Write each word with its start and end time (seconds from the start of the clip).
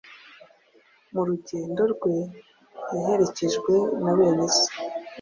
Mu 1.13 1.21
rugendo 1.29 1.81
rwe 1.93 2.15
yaherekejwe 2.93 3.73
na 4.03 4.11
bene 4.17 4.45
se 4.57 4.69